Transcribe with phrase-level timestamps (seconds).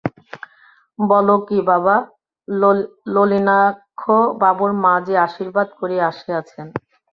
[0.99, 1.95] বল কী বাবা,
[3.15, 6.67] নলিনাক্ষবাবুর মা যে আশীর্বাদ করিয়া আসিয়াছেন!